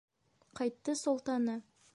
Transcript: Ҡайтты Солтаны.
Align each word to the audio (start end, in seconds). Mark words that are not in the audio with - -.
Ҡайтты 0.61 0.97
Солтаны. 1.03 1.63